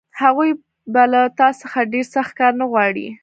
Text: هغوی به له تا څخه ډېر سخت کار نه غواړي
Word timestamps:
هغوی 0.21 0.51
به 0.93 1.03
له 1.11 1.21
تا 1.37 1.47
څخه 1.61 1.79
ډېر 1.91 2.05
سخت 2.15 2.31
کار 2.39 2.53
نه 2.59 2.65
غواړي 2.71 3.07